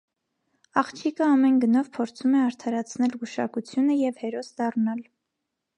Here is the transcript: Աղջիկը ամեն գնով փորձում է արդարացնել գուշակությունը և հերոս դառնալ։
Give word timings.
Աղջիկը 0.81 1.23
ամեն 1.33 1.59
գնով 1.65 1.91
փորձում 1.99 2.39
է 2.39 2.41
արդարացնել 2.47 3.15
գուշակությունը 3.25 4.03
և 4.03 4.21
հերոս 4.27 4.53
դառնալ։ 4.63 5.11